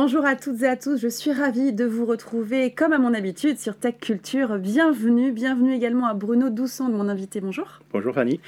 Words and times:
Bonjour 0.00 0.24
à 0.24 0.36
toutes 0.36 0.62
et 0.62 0.68
à 0.68 0.76
tous, 0.76 0.96
je 0.96 1.08
suis 1.08 1.32
ravie 1.32 1.72
de 1.72 1.84
vous 1.84 2.06
retrouver 2.06 2.70
comme 2.72 2.92
à 2.92 3.00
mon 3.00 3.14
habitude 3.14 3.58
sur 3.58 3.76
Tech 3.76 3.96
Culture. 4.00 4.56
Bienvenue, 4.60 5.32
bienvenue 5.32 5.74
également 5.74 6.06
à 6.06 6.14
Bruno 6.14 6.50
Doucent, 6.50 6.88
mon 6.88 7.08
invité. 7.08 7.40
Bonjour. 7.40 7.80
Bonjour 7.92 8.14
Fanny. 8.14 8.38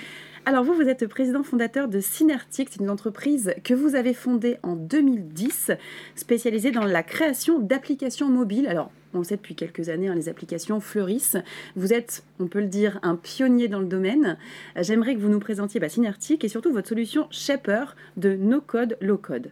Alors 0.47 0.65
vous, 0.65 0.75
vous 0.75 0.89
êtes 0.89 1.07
président 1.07 1.43
fondateur 1.43 1.87
de 1.87 2.01
Synertic, 2.01 2.71
c'est 2.71 2.81
une 2.81 2.91
entreprise 2.91 3.55
que 3.63 3.75
vous 3.75 3.95
avez 3.95 4.15
fondée 4.15 4.57
en 4.63 4.75
2010, 4.75 5.73
spécialisée 6.15 6.71
dans 6.71 6.85
la 6.85 7.03
création 7.03 7.59
d'applications 7.59 8.29
mobiles. 8.29 8.67
Alors 8.67 8.91
on 9.13 9.19
le 9.19 9.25
sait 9.25 9.37
depuis 9.37 9.55
quelques 9.55 9.91
années, 9.91 10.09
hein, 10.09 10.15
les 10.15 10.31
applications 10.31 10.81
fleurissent. 10.81 11.37
Vous 11.77 11.93
êtes, 11.93 12.25
on 12.39 12.47
peut 12.47 12.61
le 12.61 12.69
dire, 12.69 12.99
un 13.03 13.17
pionnier 13.17 13.69
dans 13.69 13.81
le 13.81 13.87
domaine. 13.87 14.39
J'aimerais 14.77 15.15
que 15.15 15.21
vous 15.21 15.29
nous 15.29 15.41
présentiez 15.41 15.79
bah, 15.79 15.89
et 15.89 16.49
surtout 16.49 16.73
votre 16.73 16.89
solution 16.89 17.27
Shaper 17.31 17.95
de 18.17 18.35
no-code, 18.35 18.97
low-code. 19.03 19.51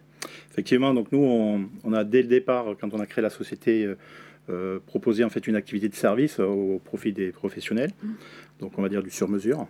Effectivement, 0.51 0.93
donc 0.93 1.11
nous, 1.11 1.69
on, 1.83 1.93
a 1.93 2.03
dès 2.03 2.23
le 2.23 2.27
départ, 2.27 2.65
quand 2.81 2.93
on 2.93 2.99
a 2.99 3.05
créé 3.05 3.21
la 3.21 3.29
société, 3.29 3.85
euh, 3.85 3.95
euh, 4.49 4.79
proposé 4.85 5.23
en 5.23 5.29
fait 5.29 5.47
une 5.47 5.55
activité 5.55 5.89
de 5.89 5.95
service 5.95 6.39
au 6.39 6.81
profit 6.83 7.11
des 7.11 7.31
professionnels, 7.31 7.91
mmh. 8.01 8.07
donc 8.59 8.77
on 8.77 8.81
va 8.81 8.89
dire 8.89 9.03
du 9.03 9.09
sur-mesure. 9.09 9.67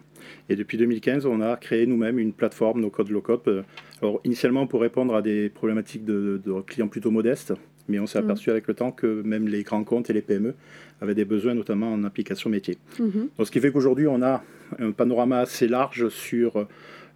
Et 0.50 0.56
depuis 0.56 0.78
2015, 0.78 1.26
on 1.26 1.42
a 1.42 1.56
créé 1.58 1.86
nous-mêmes 1.86 2.20
une 2.20 2.34
plateforme 2.34 2.82
no-code, 2.82 3.10
low-code. 3.10 3.64
Alors 4.02 4.22
initialement 4.24 4.68
pour 4.68 4.82
répondre 4.82 5.16
à 5.16 5.22
des 5.22 5.50
problématiques 5.50 6.06
de, 6.06 6.42
de 6.44 6.62
clients 6.62 6.88
plutôt 6.88 7.12
modestes, 7.12 7.54
mais 7.90 8.00
on 8.00 8.08
s'est 8.08 8.22
mm. 8.22 8.26
aperçu 8.26 8.52
avec 8.52 8.68
le 8.68 8.74
temps 8.74 8.92
que 8.92 9.22
même 9.24 9.48
les 9.48 9.64
grands 9.64 9.84
comptes 9.84 10.10
et 10.10 10.14
les 10.14 10.22
PME 10.22 10.56
avaient 11.02 11.16
des 11.16 11.26
besoins, 11.26 11.54
notamment 11.54 11.92
en 11.92 12.04
application 12.04 12.50
métier. 12.50 12.78
Mm-hmm. 13.00 13.30
Donc, 13.38 13.48
ce 13.48 13.52
qui 13.52 13.60
fait 13.60 13.72
qu'aujourd'hui, 13.72 14.08
on 14.08 14.22
a 14.22 14.44
un 14.78 14.92
panorama 14.92 15.40
assez 15.40 15.68
large 15.68 16.10
sur 16.10 16.68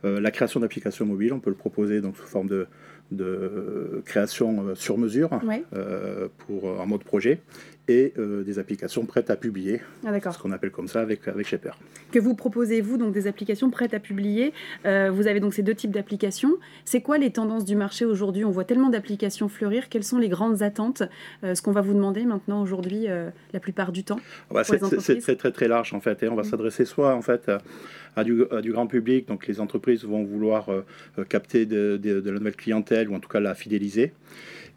euh, 0.06 0.20
la 0.20 0.32
création 0.32 0.60
d'applications 0.60 1.06
mobiles. 1.06 1.34
On 1.34 1.40
peut 1.40 1.50
le 1.50 1.56
proposer 1.56 2.02
donc, 2.02 2.18
sous 2.18 2.28
forme 2.28 2.48
de, 2.48 2.68
de 3.16 4.02
création 4.06 4.68
euh, 4.68 4.76
sur 4.76 4.98
mesure 4.98 5.40
euh, 5.74 6.28
pour, 6.40 6.66
en 6.80 6.86
mode 6.86 7.04
projet 7.04 7.40
et 7.88 8.14
euh, 8.18 8.44
des 8.44 8.60
applications 8.60 9.06
prêtes 9.06 9.30
à 9.30 9.36
publier, 9.36 9.82
ah, 10.06 10.32
ce 10.32 10.38
qu'on 10.38 10.52
appelle 10.52 10.72
comme 10.72 10.88
ça 10.88 11.02
avec, 11.02 11.28
avec 11.28 11.48
Shaper. 11.48 11.78
Que 12.12 12.20
vous 12.20 12.34
proposez-vous, 12.34 12.98
donc 12.98 13.14
des 13.14 13.28
applications 13.28 13.70
prêtes 13.70 13.94
à 13.94 14.00
publier 14.00 14.54
Vous 14.84 15.28
avez 15.28 15.40
donc 15.40 15.54
ces 15.54 15.64
deux 15.64 15.76
types 15.76 15.92
d'applications. 15.92 16.56
C'est 16.86 17.02
quoi 17.02 17.18
les 17.18 17.32
tendances 17.32 17.66
du 17.66 17.76
marché 17.76 18.06
aujourd'hui? 18.06 18.46
On 18.46 18.52
voit 18.52 18.64
tellement 18.64 18.90
d'applications 18.90 19.50
fleurir. 19.50 19.90
Quelles 19.90 20.04
sont 20.04 20.18
les 20.18 20.30
grandes 20.30 20.62
attentes? 20.62 21.04
Ce 21.42 21.62
qu'on 21.62 21.72
va 21.72 21.82
vous 21.82 21.94
demander 21.94 22.26
maintenant 22.26 22.62
aujourd'hui 22.62 23.08
la 23.08 23.60
plupart 23.60 23.92
du 23.92 24.04
temps 24.04 24.20
ah 24.50 24.54
bah, 24.54 24.64
C'est 24.64 25.20
très 25.20 25.36
très 25.36 25.52
très 25.52 25.68
large 25.68 25.94
en 25.94 26.00
fait. 26.00 26.24
Et 26.24 26.30
on 26.30 26.36
va 26.36 26.44
mmh. 26.44 26.46
s'adresser 26.46 26.86
soit 26.86 27.16
en 27.16 27.22
fait 27.22 27.52
à 28.16 28.24
du, 28.24 28.44
du, 28.62 28.72
grand 28.72 28.88
public, 28.88 29.28
donc 29.28 29.48
les 29.48 29.60
entreprises 29.60 30.06
vont 30.06 30.24
vouloir 30.24 30.70
capter 31.30 31.66
de, 31.66 31.98
de 31.98 32.30
la 32.30 32.38
nouvelle 32.38 32.56
clientèle 32.56 33.10
ou 33.10 33.16
en 33.16 33.20
tout 33.20 33.30
cas 33.30 33.40
la 33.40 33.56
fidéliser. 33.56 34.14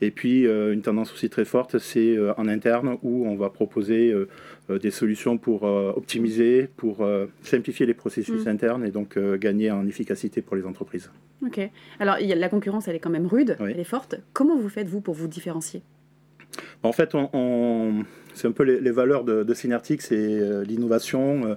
Et 0.00 0.10
puis, 0.10 0.46
euh, 0.46 0.74
une 0.74 0.82
tendance 0.82 1.12
aussi 1.12 1.30
très 1.30 1.46
forte, 1.46 1.78
c'est 1.78 2.16
euh, 2.16 2.34
en 2.36 2.48
interne 2.48 2.95
où 3.02 3.26
on 3.26 3.36
va 3.36 3.50
proposer 3.50 4.12
euh, 4.12 4.78
des 4.78 4.90
solutions 4.90 5.38
pour 5.38 5.62
optimiser, 5.62 6.68
pour 6.76 7.06
simplifier 7.42 7.86
les 7.86 7.94
processus 7.94 8.44
mm. 8.44 8.48
internes 8.48 8.84
et 8.84 8.90
donc 8.90 9.18
gagner 9.18 9.70
en 9.70 9.86
efficacité 9.86 10.42
pour 10.42 10.56
les 10.56 10.66
entreprises. 10.66 11.10
Ok. 11.44 11.60
Alors, 12.00 12.16
la 12.20 12.48
concurrence, 12.48 12.88
elle 12.88 12.96
est 12.96 13.00
quand 13.00 13.10
même 13.10 13.26
rude, 13.26 13.56
elle 13.60 13.78
est 13.78 13.84
forte. 13.84 14.16
Comment 14.32 14.56
vous 14.56 14.68
faites, 14.68 14.88
vous, 14.88 15.00
pour 15.00 15.14
vous 15.14 15.28
différencier? 15.28 15.82
En 16.82 16.92
fait, 16.92 17.14
on, 17.14 18.04
c'est 18.34 18.48
un 18.48 18.52
peu 18.52 18.62
les, 18.62 18.90
valeurs 18.90 19.24
de, 19.24 19.42
de 19.42 19.54
Synertic, 19.54 20.02
c'est 20.02 20.64
l'innovation. 20.64 21.56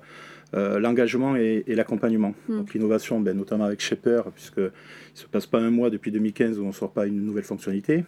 L'engagement 0.54 1.36
et, 1.36 1.64
l'accompagnement. 1.68 2.34
Mm. 2.48 2.58
Donc 2.58 2.74
l'innovation, 2.74 3.20
ben, 3.20 3.38
notamment 3.38 3.66
avec 3.66 3.82
Shaper, 3.82 4.32
puisqu'il 4.34 4.64
ne 4.64 4.70
se 5.14 5.26
passe 5.28 5.46
pas 5.46 5.60
un 5.60 5.70
mois 5.70 5.90
depuis 5.90 6.12
2015 6.12 6.60
où 6.60 6.64
on 6.64 6.68
ne 6.68 6.72
sort 6.72 6.92
pas 6.92 7.06
une 7.06 7.24
nouvelle 7.24 7.44
fonctionnalité 7.44 8.04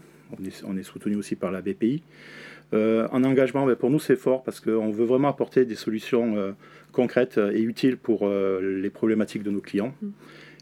on 0.67 0.77
est, 0.77 0.83
soutenu 0.83 1.15
aussi 1.15 1.35
par 1.35 1.51
la 1.51 1.61
BPI. 1.61 2.03
Euh, 2.73 3.07
en 3.11 3.23
engagement, 3.23 3.65
ben, 3.65 3.75
pour 3.75 3.89
nous, 3.89 3.99
c'est 3.99 4.15
fort 4.15 4.43
parce 4.43 4.59
qu'on 4.59 4.91
veut 4.91 5.05
vraiment 5.05 5.27
apporter 5.27 5.65
des 5.65 5.75
solutions 5.75 6.35
euh, 6.37 6.51
concrètes 6.91 7.37
et 7.37 7.61
utiles 7.61 7.97
pour 7.97 8.21
euh, 8.23 8.79
les 8.81 8.89
problématiques 8.89 9.43
de 9.43 9.51
nos 9.51 9.61
clients. 9.61 9.93
Mm. 10.01 10.09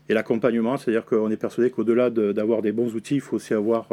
Et 0.09 0.14
l'accompagnement, 0.16 0.78
c'est-à-dire 0.78 1.06
qu'on 1.06 1.30
est 1.30 1.38
persuadé 1.38 1.70
qu'au-delà 1.70 2.09
d'avoir 2.09 2.64
des 2.64 2.72
bons 2.72 2.96
outils, 2.96 3.16
il 3.16 3.22
faut 3.22 3.36
aussi 3.36 3.53
avoir, 3.53 3.90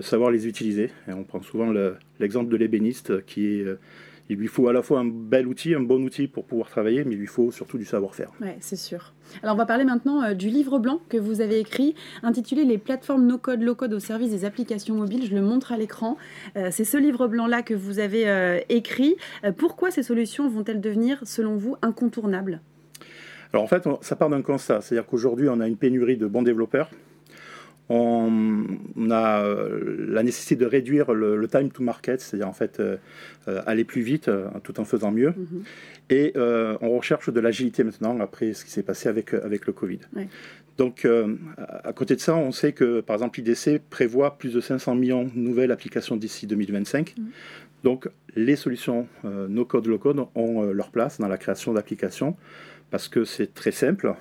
savoir 0.00 0.32
les 0.32 0.48
utiliser. 0.48 0.90
Et 1.06 1.12
on 1.12 1.22
prend 1.22 1.40
souvent 1.40 1.72
l'exemple 2.18 2.50
de 2.50 2.56
l'ébéniste 2.56 3.24
qui 3.26 3.60
est 3.60 3.66
il 4.28 4.36
lui 4.36 4.48
faut 4.48 4.68
à 4.68 4.72
la 4.72 4.82
fois 4.82 5.00
un 5.00 5.04
bel 5.04 5.46
outil, 5.46 5.74
un 5.74 5.80
bon 5.80 6.02
outil 6.02 6.26
pour 6.26 6.44
pouvoir 6.44 6.68
travailler, 6.68 7.04
mais 7.04 7.12
il 7.12 7.18
lui 7.18 7.26
faut 7.26 7.50
surtout 7.50 7.78
du 7.78 7.84
savoir-faire. 7.84 8.30
Oui, 8.40 8.48
c'est 8.60 8.76
sûr. 8.76 9.12
Alors 9.42 9.54
on 9.54 9.58
va 9.58 9.66
parler 9.66 9.84
maintenant 9.84 10.22
euh, 10.22 10.34
du 10.34 10.48
livre 10.48 10.78
blanc 10.78 11.00
que 11.08 11.16
vous 11.16 11.40
avez 11.40 11.60
écrit, 11.60 11.94
intitulé 12.22 12.64
Les 12.64 12.78
plateformes 12.78 13.26
no-code, 13.26 13.62
low-code 13.62 13.92
au 13.92 13.98
service 13.98 14.30
des 14.30 14.44
applications 14.44 14.94
mobiles. 14.94 15.26
Je 15.26 15.34
le 15.34 15.42
montre 15.42 15.72
à 15.72 15.76
l'écran. 15.76 16.16
Euh, 16.56 16.68
c'est 16.70 16.84
ce 16.84 16.96
livre 16.96 17.28
blanc-là 17.28 17.62
que 17.62 17.74
vous 17.74 17.98
avez 17.98 18.28
euh, 18.28 18.60
écrit. 18.68 19.16
pourquoi 19.56 19.90
ces 19.90 20.02
solutions 20.02 20.48
vont-elles 20.48 20.80
devenir, 20.80 21.20
selon 21.24 21.56
vous, 21.56 21.76
incontournables? 21.82 22.60
Alors 23.52 23.62
en 23.62 23.68
fait, 23.68 23.88
ça 24.00 24.16
part 24.16 24.28
d'un 24.28 24.42
constat, 24.42 24.80
c'est-à-dire 24.80 25.06
qu'aujourd'hui, 25.06 25.48
on 25.48 25.60
a 25.60 25.68
une 25.68 25.76
pénurie 25.76 26.16
de 26.16 26.26
bons 26.26 26.42
développeurs, 26.42 26.90
on, 27.88 29.10
a 29.10 29.42
euh, 29.42 30.06
la 30.08 30.22
nécessité 30.22 30.56
de 30.56 30.66
réduire 30.66 31.12
le, 31.12 31.46
time 31.48 31.70
to 31.70 31.82
market, 31.82 32.20
c'est-à-dire 32.20 32.48
en 32.48 32.52
fait 32.52 32.80
euh, 32.80 32.96
euh, 33.48 33.62
aller 33.66 33.84
plus 33.84 34.02
vite 34.02 34.30
tout 34.64 34.80
en 34.80 34.84
faisant 34.84 35.12
mieux. 35.12 35.34
Mhm. 35.36 35.62
Et 36.10 36.32
on 36.36 36.96
recherche 36.96 37.30
de 37.30 37.40
l'agilité 37.40 37.84
maintenant 37.84 38.18
après 38.20 38.52
ce 38.52 38.64
qui 38.64 38.70
s'est 38.70 38.82
passé 38.82 39.08
avec, 39.08 39.34
avec 39.34 39.66
le 39.66 39.72
Covid. 39.72 40.00
Donc 40.78 41.06
à 41.56 41.92
côté 41.92 42.16
de 42.16 42.20
ça, 42.20 42.36
on 42.36 42.52
sait 42.52 42.72
que 42.72 43.00
par 43.00 43.14
exemple 43.14 43.40
l'IDC 43.40 43.80
prévoit 43.90 44.36
plus 44.36 44.52
de 44.52 44.60
500 44.60 44.94
millions 44.94 45.24
de 45.24 45.38
nouvelles 45.38 45.72
applications 45.72 46.16
d'ici 46.16 46.46
2025. 46.46 47.14
Mhm. 47.16 47.26
Donc 47.82 48.08
les 48.34 48.56
solutions 48.56 49.06
no 49.24 49.64
code, 49.64 49.86
low 49.86 49.98
code 49.98 50.24
ont 50.34 50.62
leur 50.62 50.90
place 50.90 51.18
dans 51.18 51.28
la 51.28 51.38
création 51.38 51.72
d'applications 51.72 52.36
parce 52.90 53.08
que 53.08 53.24
c'est 53.24 53.52
très 53.52 53.72
simple 53.72 54.14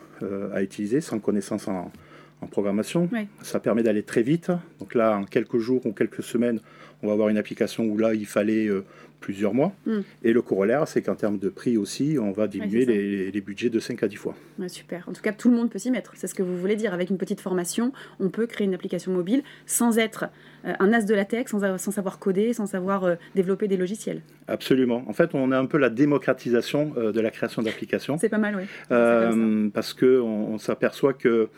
à 0.54 0.64
utiliser 0.64 1.02
sans 1.02 1.20
connaissance 1.20 1.68
en 1.68 1.92
en 2.42 2.48
programmation. 2.48 3.10
Ça 3.42 3.60
permet 3.60 3.84
d'aller 3.84 4.04
très 4.04 4.22
vite. 4.22 4.52
Donc 4.80 4.94
là, 4.94 5.18
en 5.18 5.24
quelques 5.24 5.58
jours 5.58 5.86
ou 5.86 5.92
quelques 5.92 6.24
semaines, 6.24 6.60
on 7.02 7.08
va 7.08 7.14
avoir 7.14 7.30
une 7.30 7.38
application 7.38 7.86
où 7.86 7.98
là, 7.98 8.14
il 8.14 8.26
fallait 8.26 8.68
euh, 8.68 8.84
plusieurs 9.20 9.54
mois. 9.54 9.74
Hmm. 9.86 10.02
Et 10.24 10.34
le 10.34 10.42
corollaire, 10.42 10.88
c'est 10.88 11.02
qu'en 11.02 11.16
termes 11.16 11.38
de 11.38 11.50
prix 11.50 11.78
aussi, 11.78 12.18
on 12.20 12.32
va 12.32 12.48
diminuer 12.48 12.86
les, 12.86 13.42
budgets 13.42 13.70
de 13.70 13.80
5 13.80 14.04
à 14.04 14.08
10 14.08 14.16
fois. 14.16 14.36
super. 14.68 15.08
En 15.08 15.14
tout 15.14 15.22
cas, 15.22 15.32
tout 15.32 15.50
le 15.50 15.56
monde 15.56 15.70
peut 15.70 15.80
s'y 15.80 15.92
mettre. 15.92 16.14
C'est 16.16 16.28
ce 16.28 16.36
que 16.36 16.44
vous 16.44 16.58
voulez 16.58 16.76
dire. 16.76 16.94
Avec 16.94 17.10
une 17.10 17.18
petite 17.18 17.42
formation, 17.42 17.92
on 18.20 18.30
peut 18.30 18.48
créer 18.48 18.66
une 18.66 18.74
application 18.74 19.12
mobile 19.12 19.44
sans 19.66 19.98
être 19.98 20.26
euh, 20.66 20.74
un 20.80 20.94
as 20.94 21.06
de 21.06 21.14
la 21.14 21.26
tech, 21.26 21.48
sans, 21.48 21.78
sans 21.78 21.92
savoir 21.92 22.20
coder, 22.20 22.54
sans 22.54 22.66
savoir 22.66 23.04
euh, 23.04 23.16
développer 23.36 23.68
des 23.68 23.78
logiciels. 23.78 24.22
Absolument. 24.48 25.04
En 25.08 25.14
fait, 25.14 25.32
on 25.34 25.52
a 25.52 25.58
un 25.58 25.66
peu 25.66 25.78
la 25.78 25.90
démocratisation 25.90 26.94
de 26.96 27.20
la 27.20 27.32
création 27.32 27.62
d'applications. 27.62 28.18
C'est 28.18 28.30
pas 28.30 28.38
mal, 28.38 28.56
oui. 28.56 29.72
parce 29.74 29.94
qu'on 29.94 30.54
on, 30.54 30.58
s'aperçoit 30.60 31.14
que 31.14 31.50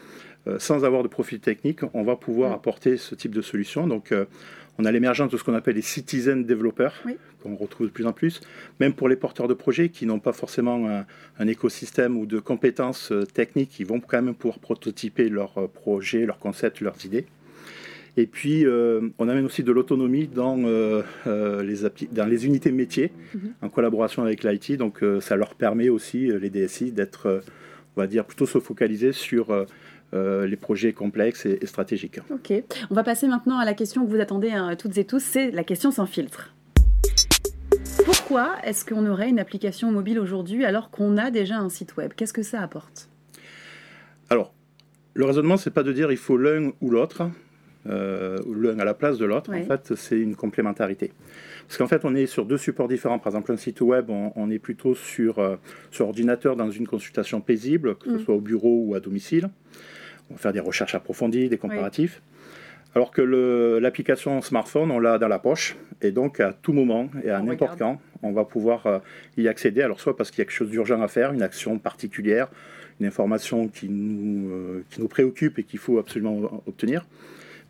sans 0.60 0.86
avoir 0.86 1.04
de 1.04 1.08
profil 1.08 1.40
technique, 1.40 1.80
on 1.94 2.04
va 2.04 2.16
pouvoir 2.16 2.52
mm. 2.52 2.54
apporter 2.54 2.98
ce 2.98 3.16
type 3.16 3.34
de 3.34 3.42
solution. 3.42 3.88
Donc, 3.88 4.12
euh, 4.12 4.26
on 4.80 4.86
a 4.86 4.92
l'émergence 4.92 5.32
de 5.32 5.38
ce 5.38 5.44
qu'on 5.44 5.56
appelle 5.56 5.76
les 5.76 5.82
citizen 5.82 6.46
développeurs, 6.46 6.94
qu'on 7.42 7.56
retrouve 7.56 7.88
de 7.88 7.92
plus 7.92 8.06
en 8.06 8.14
plus, 8.14 8.42
même 8.80 8.94
pour 8.94 9.10
les 9.10 9.16
porteurs 9.16 9.48
de 9.48 9.56
projets 9.56 9.90
qui 9.90 10.06
n'ont 10.06 10.20
pas 10.20 10.34
forcément 10.34 10.88
un, 11.40 11.48
écosystème 11.48 12.16
ou 12.16 12.28
de 12.28 12.40
compétences 12.40 13.12
euh, 13.12 13.24
techniques, 13.26 13.72
qui 13.72 13.84
vont 13.84 14.00
quand 14.00 14.22
même 14.22 14.36
pouvoir 14.36 14.60
prototyper 14.60 15.30
leurs 15.30 15.70
projets, 15.70 16.26
leurs 16.26 16.38
concepts, 16.38 16.82
leurs 16.82 17.06
idées. 17.06 17.26
Et 18.20 18.26
puis, 18.26 18.66
on 19.20 19.30
amène 19.30 19.46
aussi 19.46 19.62
de 19.62 19.72
l'autonomie 19.72 20.28
dans, 20.28 20.56
les 21.62 21.76
dans 22.12 22.26
les 22.26 22.46
unités 22.48 22.72
métiers, 22.72 23.12
mm-hmm. 23.12 23.40
en 23.62 23.70
collaboration 23.70 24.24
avec 24.24 24.44
l'IT. 24.44 24.76
Donc, 24.76 25.04
ça 25.22 25.36
leur 25.36 25.54
permet 25.54 25.90
aussi, 25.90 26.32
les 26.32 26.50
DSI, 26.50 26.92
d'être, 26.94 27.44
on 27.98 28.02
va 28.02 28.08
dire, 28.08 28.26
plutôt 28.26 28.46
se 28.46 28.60
focaliser 28.60 29.12
sur 29.12 29.50
euh, 29.50 29.66
les 30.14 30.56
projets 30.56 30.94
complexes 30.94 31.46
et, 31.46 31.66
stratégiques. 31.66 32.20
Ok, 32.32 32.54
on 32.90 32.96
va 32.96 33.04
passer 33.04 33.28
maintenant 33.28 33.60
à 33.60 33.66
la 33.66 33.74
question 33.74 34.06
que 34.06 34.10
vous 34.10 34.20
attendez 34.20 34.52
hein, 34.52 34.76
toutes 34.76 34.98
et 34.98 35.06
tous, 35.06 35.20
c'est 35.22 35.52
la 35.52 35.64
question 35.64 35.92
sans 35.92 36.06
filtre. 36.06 36.54
Pourquoi 38.06 38.56
est-ce 38.64 38.86
qu'on 38.86 39.06
aurait 39.06 39.30
une 39.30 39.40
application 39.40 39.92
mobile 39.92 40.20
aujourd'hui 40.20 40.66
alors 40.66 40.90
qu'on 40.90 41.18
a 41.18 41.32
déjà 41.32 41.58
un 41.58 41.70
site 41.70 41.98
web? 41.98 42.14
Qu'est-ce 42.16 42.34
que 42.34 42.44
ça 42.44 42.62
apporte? 42.62 43.10
Alors, 44.30 44.54
le 45.14 45.26
raisonnement, 45.26 45.58
c'est 45.58 45.72
pas 45.72 45.84
de 45.84 45.92
dire 45.92 46.12
il 46.12 46.18
faut 46.18 46.38
l'un 46.38 46.72
ou 46.82 46.90
l'autre, 46.90 47.30
euh, 47.90 48.38
l'un 48.54 48.80
à 48.80 48.86
la 48.86 48.94
place 48.94 49.18
de 49.18 49.26
l'autre. 49.26 49.52
En 49.54 49.64
fait, 49.64 49.96
c'est 49.96 50.20
une 50.20 50.36
complémentarité. 50.36 51.12
Parce 51.68 51.78
qu'en 51.78 51.88
fait, 51.88 52.06
on 52.06 52.16
est 52.16 52.26
sur 52.26 52.46
deux 52.46 52.58
supports 52.58 52.88
différents. 52.88 53.20
Par 53.20 53.34
exemple, 53.34 53.52
un 53.52 53.58
site 53.58 53.82
web, 53.82 54.10
on, 54.10 54.50
est 54.50 54.60
plutôt 54.60 54.96
sur, 54.96 55.40
euh, 55.40 55.58
sur 55.92 56.08
ordinateur 56.08 56.56
dans 56.56 56.72
une 56.72 56.88
consultation 56.88 57.42
paisible, 57.42 57.96
que 57.96 58.06
ce 58.06 58.16
mm. 58.16 58.20
soit 58.20 58.36
au 58.36 58.42
bureau 58.42 58.84
ou 58.86 58.96
à 58.96 59.00
domicile. 59.00 59.50
On 60.30 60.34
va 60.34 60.40
faire 60.40 60.54
des 60.54 60.60
recherches 60.60 60.96
approfondies, 60.96 61.50
des 61.50 61.58
comparatifs. 61.58 62.22
Alors 62.96 63.12
que 63.12 63.22
l'application 63.80 64.42
smartphone, 64.42 64.92
on 64.92 65.00
l'a 65.00 65.20
dans 65.20 65.28
la 65.28 65.40
poche, 65.40 65.78
et 66.02 66.12
donc 66.12 66.40
à 66.40 66.54
tout 66.54 66.74
moment 66.74 67.10
et 67.24 67.30
à 67.30 67.42
n'importe 67.42 67.78
quand, 67.78 68.02
on 68.24 68.32
va 68.32 68.46
pouvoir 68.46 68.88
euh, 68.88 69.00
y 69.38 69.48
accéder. 69.48 69.82
Alors 69.82 70.00
soit 70.00 70.16
parce 70.16 70.32
qu'il 70.32 70.40
y 70.40 70.42
a 70.42 70.46
quelque 70.46 70.56
chose 70.56 70.70
d'urgent 70.70 71.02
à 71.02 71.08
faire, 71.08 71.34
une 71.34 71.44
action 71.44 71.78
particulière, 71.78 72.48
une 73.00 73.06
information 73.06 73.68
qui 73.68 73.90
nous, 73.90 74.50
euh, 74.50 74.84
qui 74.90 75.02
nous 75.02 75.08
préoccupe 75.08 75.60
et 75.60 75.64
qu'il 75.64 75.80
faut 75.80 76.00
absolument 76.00 76.64
obtenir, 76.66 77.06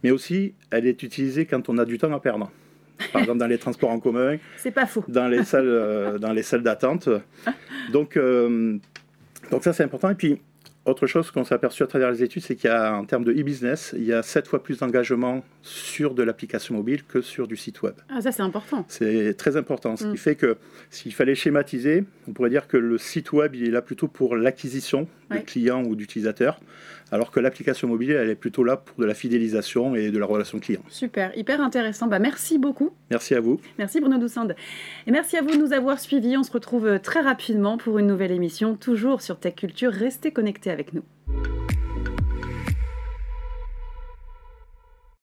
mais 0.07 0.11
aussi 0.11 0.53
elle 0.71 0.87
est 0.87 1.03
utilisée 1.03 1.45
quand 1.45 1.67
on 1.67 1.77
a 1.77 1.83
du 1.83 1.97
temps 1.97 2.13
à 2.13 2.21
perdre. 2.21 2.49
Par 3.11 3.21
exemple, 3.21 3.39
dans 3.39 3.47
les 3.47 3.57
transports 3.57 3.89
en 3.89 3.99
commun. 3.99 4.37
C'est 4.57 4.71
pas 4.71 4.85
faux. 4.85 5.03
Dans 5.09 5.27
les 5.27 5.43
salles, 5.43 5.67
euh, 5.67 6.17
dans 6.17 6.31
les 6.31 6.43
salles 6.43 6.63
d'attente. 6.63 7.09
Donc, 7.91 8.15
euh, 8.15 8.77
donc 9.51 9.63
ça, 9.63 9.71
c'est 9.71 9.83
important. 9.83 10.09
Et 10.09 10.15
puis, 10.15 10.41
autre 10.87 11.07
chose 11.07 11.31
qu'on 11.31 11.43
s'est 11.43 11.55
aperçu 11.55 11.83
à 11.83 11.87
travers 11.87 12.11
les 12.11 12.23
études, 12.23 12.43
c'est 12.43 12.55
qu'il 12.55 12.69
y 12.69 12.73
a, 12.73 12.93
en 12.93 13.05
termes 13.05 13.23
de 13.23 13.31
e-business, 13.31 13.93
il 13.97 14.05
y 14.05 14.13
a 14.13 14.23
sept 14.23 14.47
fois 14.47 14.63
plus 14.63 14.79
d'engagement 14.79 15.43
sur 15.61 16.13
de 16.13 16.23
l'application 16.23 16.75
mobile 16.75 17.03
que 17.03 17.21
sur 17.21 17.47
du 17.47 17.57
site 17.57 17.81
web. 17.81 17.95
Ah, 18.09 18.21
ça, 18.21 18.31
c'est 18.31 18.43
important. 18.43 18.85
C'est 18.87 19.35
très 19.35 19.57
important. 19.57 19.95
Ce 19.95 20.05
qui 20.05 20.11
mm. 20.11 20.17
fait 20.17 20.35
que 20.35 20.57
s'il 20.89 21.13
fallait 21.13 21.35
schématiser, 21.35 22.03
on 22.27 22.33
pourrait 22.33 22.49
dire 22.49 22.67
que 22.67 22.77
le 22.77 22.97
site 22.97 23.31
web, 23.31 23.55
il 23.55 23.67
est 23.67 23.71
là 23.71 23.81
plutôt 23.81 24.07
pour 24.07 24.35
l'acquisition 24.35 25.07
de 25.29 25.39
clients 25.39 25.83
ou 25.83 25.95
d'utilisateurs, 25.95 26.59
alors 27.11 27.31
que 27.31 27.39
l'application 27.39 27.87
mobile, 27.87 28.11
elle 28.11 28.29
est 28.29 28.35
plutôt 28.35 28.63
là 28.63 28.77
pour 28.77 28.97
de 28.97 29.05
la 29.05 29.13
fidélisation 29.13 29.95
et 29.95 30.09
de 30.09 30.17
la 30.17 30.25
relation 30.25 30.59
client. 30.59 30.81
Super, 30.89 31.37
hyper 31.37 31.61
intéressant. 31.61 32.07
Bah, 32.07 32.19
merci 32.19 32.57
beaucoup. 32.57 32.91
Merci 33.09 33.35
à 33.35 33.41
vous. 33.41 33.59
Merci 33.77 33.99
Bruno 33.99 34.17
Doussande. 34.17 34.55
Et 35.05 35.11
merci 35.11 35.37
à 35.37 35.41
vous 35.41 35.51
de 35.51 35.57
nous 35.57 35.73
avoir 35.73 35.99
suivis. 35.99 36.37
On 36.37 36.43
se 36.43 36.51
retrouve 36.51 36.99
très 37.01 37.21
rapidement 37.21 37.77
pour 37.77 37.99
une 37.99 38.07
nouvelle 38.07 38.31
émission, 38.31 38.75
toujours 38.75 39.21
sur 39.21 39.39
Tech 39.39 39.55
Culture. 39.55 39.91
Restez 39.91 40.31
connectés 40.31 40.71
avec 40.77 40.93
nous. 40.93 41.56